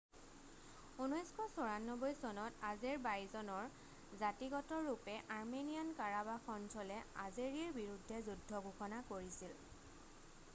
1994 1.01 2.15
চনত 2.21 2.55
আজেৰবাইজনৰ 2.69 3.67
জাতীগতৰূপে 4.23 5.15
আৰ্মেনিয়ান 5.19 5.93
কাৰাবাস 6.01 6.49
অঞ্চলে 6.55 6.99
আজেৰিৰ 7.27 7.77
বিৰুদ্ধে 7.79 8.25
যুদ্ধ 8.31 8.65
ঘোষণা 8.71 9.05
কৰিছিল 9.13 9.57